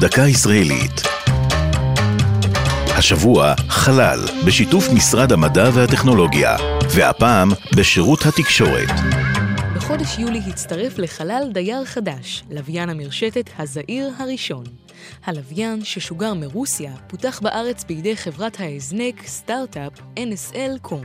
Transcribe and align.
דקה 0.00 0.22
ישראלית. 0.22 1.02
השבוע 2.98 3.54
חלל, 3.68 4.18
בשיתוף 4.46 4.88
משרד 4.92 5.32
המדע 5.32 5.70
והטכנולוגיה, 5.74 6.56
והפעם 6.90 7.48
בשירות 7.76 8.26
התקשורת. 8.26 8.88
בחודש 9.76 10.18
יולי 10.18 10.40
הצטרף 10.46 10.98
לחלל 10.98 11.42
דייר 11.52 11.84
חדש, 11.84 12.42
לוויין 12.50 12.90
המרשתת 12.90 13.50
הזעיר 13.58 14.10
הראשון. 14.18 14.64
הלוויין 15.24 15.84
ששוגר 15.84 16.34
מרוסיה 16.34 16.92
פותח 17.08 17.40
בארץ 17.42 17.84
בידי 17.84 18.16
חברת 18.16 18.60
ההזנק 18.60 19.26
סטארט-אפ 19.26 19.92
NSL 20.16 20.78
קום. 20.82 21.04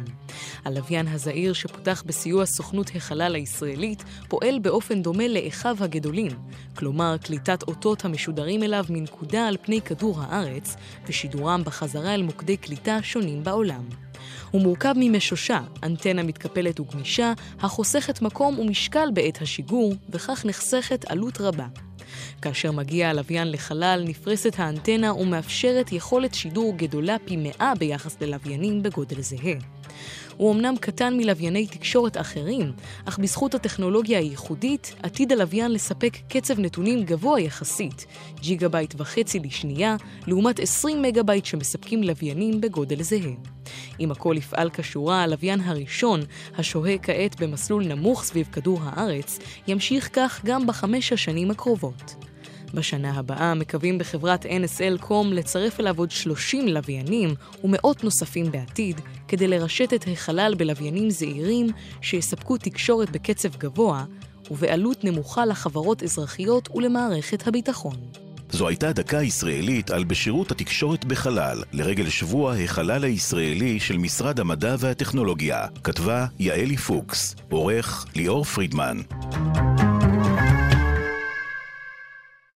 הלוויין 0.66 1.08
הזעיר 1.08 1.54
שפותח 1.54 2.04
בסיוע 2.06 2.46
סוכנות 2.46 2.92
החלל 2.96 3.36
הישראלית 3.36 4.04
פועל 4.28 4.60
באופן 4.60 5.02
דומה 5.02 5.28
לאחיו 5.28 5.78
הגדולים, 5.80 6.32
כלומר 6.76 7.16
קליטת 7.18 7.64
אותות 7.64 8.06
המשודרים 8.06 8.64
אליו 8.64 8.86
מנקודה 8.90 9.48
על 9.48 9.58
פני 9.62 9.82
כדור 9.82 10.22
הארץ 10.22 10.76
ושידורם 11.08 11.62
בחזרה 11.66 12.14
אל 12.14 12.22
מוקדי 12.22 12.58
קליטה 12.58 13.04
שונים 13.04 13.44
בעולם. 13.44 13.84
הוא 14.52 14.62
מורכב 14.62 14.94
ממשושה, 14.98 15.62
אנטנה 15.84 16.24
מתקפלת 16.24 16.80
וגמישה, 16.80 17.34
החוסכת 17.60 18.22
מקום 18.22 18.60
ומשקל 18.60 19.10
בעת 19.14 19.42
השיגור, 19.42 19.94
וכך 20.10 20.46
נחסכת 20.46 21.06
עלות 21.06 21.42
רבה. 21.42 21.85
כאשר 22.42 22.72
מגיע 22.72 23.10
הלוויין 23.10 23.52
לחלל, 23.52 24.04
נפרסת 24.08 24.54
האנטנה 24.58 25.14
ומאפשרת 25.14 25.92
יכולת 25.92 26.34
שידור 26.34 26.74
גדולה 26.78 27.16
פי 27.26 27.38
מאה 27.38 27.74
ביחס 27.80 28.18
ללוויינים 28.22 28.84
בגודל 28.84 29.22
זהה. 29.22 29.56
הוא 30.38 30.54
אמנם 30.54 30.76
קטן 30.80 31.18
מלווייני 31.18 31.68
תקשורת 31.68 32.18
אחרים, 32.18 32.72
אך 33.06 33.20
בזכות 33.20 33.56
הטכנולוגיה 33.56 34.20
הייחודית, 34.20 34.96
עתיד 35.04 35.32
הלוויין 35.32 35.72
לספק 35.72 36.18
קצב 36.30 36.60
נתונים 36.60 37.04
גבוה 37.04 37.40
יחסית, 37.40 38.06
ג'יגה 38.40 38.68
בייט 38.68 38.94
וחצי 38.98 39.40
לשנייה, 39.40 39.96
לעומת 40.28 40.60
20 40.60 41.02
מגה 41.02 41.24
בייט 41.24 41.46
שמספקים 41.46 42.04
לוויינים 42.04 42.62
בגודל 42.62 43.02
זהה. 43.02 43.32
אם 44.00 44.12
הכל 44.12 44.36
יפעל 44.38 44.70
כשורה, 44.74 45.24
הלוויין 45.24 45.62
הראשון, 45.62 46.22
השוהה 46.58 46.98
כעת 46.98 47.42
במסלול 47.42 47.84
נמוך 47.84 48.24
סביב 48.24 48.48
כדור 48.52 48.80
הארץ, 48.84 49.40
ימשיך 49.68 50.10
כך 50.14 50.42
גם 50.46 50.68
בחמש 50.68 51.14
השנים 51.14 51.52
הקרובות. 51.52 52.16
בשנה 52.74 53.20
הבאה 53.20 53.54
מקווים 53.54 53.98
בחברת 53.98 54.46
NSLComm 54.46 55.34
לצרף 55.34 55.80
אליו 55.80 55.96
עוד 55.98 56.12
30 56.12 56.68
לוויינים 56.68 57.36
ומאות 57.64 58.04
נוספים 58.04 58.52
בעתיד, 58.52 59.02
כדי 59.28 59.48
לרשת 59.48 59.94
את 59.94 60.06
החלל 60.12 60.56
בלוויינים 60.58 61.10
זעירים 61.10 61.68
שיספקו 62.02 62.58
תקשורת 62.58 63.10
בקצב 63.10 63.56
גבוה 63.56 64.06
ובעלות 64.52 65.04
נמוכה 65.04 65.46
לחברות 65.46 66.04
אזרחיות 66.04 66.70
ולמערכת 66.76 67.48
הביטחון. 67.48 68.25
זו 68.56 68.68
הייתה 68.68 68.94
דקה 68.94 69.22
ישראלית 69.22 69.92
על 69.92 70.04
בשירות 70.04 70.52
התקשורת 70.52 71.06
בחלל, 71.06 71.64
לרגל 71.74 72.10
שבוע 72.10 72.56
החלל 72.56 73.04
הישראלי 73.04 73.80
של 73.80 73.98
משרד 73.98 74.40
המדע 74.40 74.76
והטכנולוגיה. 74.80 75.66
כתבה 75.84 76.26
יעלי 76.40 76.78
פוקס, 76.78 77.36
עורך 77.52 78.06
ליאור 78.16 78.44
פרידמן. 78.44 78.98